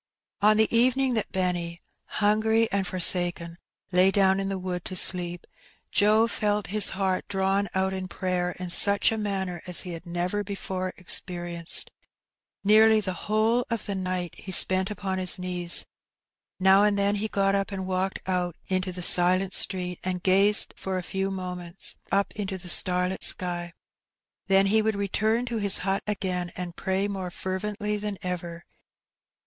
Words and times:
On 0.41 0.57
the 0.57 0.75
evening 0.75 1.13
that 1.13 1.31
Benny, 1.31 1.79
hungry 2.05 2.67
and 2.71 2.87
forsaken, 2.87 3.59
lay 3.91 4.09
down 4.09 4.39
in 4.39 4.49
the 4.49 4.57
wood 4.57 4.83
to 4.85 4.95
sleep, 4.95 5.45
Joe 5.91 6.25
felt 6.27 6.65
his 6.73 6.89
heart 6.97 7.27
drawn 7.27 7.69
out 7.75 7.93
in 7.93 8.07
prayer 8.07 8.53
in 8.53 8.71
such 8.71 9.11
a 9.11 9.17
manner 9.19 9.61
as 9.67 9.81
he 9.81 9.91
had 9.91 10.07
never 10.07 10.43
before 10.43 10.91
experienced. 10.97 11.91
Nearly 12.63 12.99
the 12.99 13.13
whole 13.13 13.63
of 13.69 13.85
the 13.85 13.93
night 13.93 14.33
he 14.35 14.51
spent 14.51 14.89
upon 14.89 15.19
his 15.19 15.37
knees. 15.37 15.85
Now 16.59 16.81
and 16.81 16.97
then 16.97 17.17
he 17.17 17.27
got 17.27 17.53
up 17.53 17.71
and 17.71 17.85
walked 17.85 18.21
out 18.27 18.55
into 18.67 18.91
the 18.91 19.03
silent 19.03 19.53
street, 19.53 19.99
and 20.03 20.23
gazed 20.23 20.73
for 20.75 20.97
a 20.97 21.03
few 21.03 21.29
moments 21.29 21.95
up 22.11 22.31
into 22.31 22.57
the 22.57 22.69
starlit 22.69 23.23
sky. 23.23 23.71
Then 24.47 24.65
he 24.65 24.81
would 24.81 24.95
return 24.95 25.45
to 25.45 25.57
his 25.57 25.77
hut 25.85 26.01
again 26.07 26.51
and 26.55 26.75
pray 26.75 27.07
more 27.07 27.29
fer 27.29 27.59
vently 27.59 28.01
than 28.01 28.17
ever. 28.23 28.65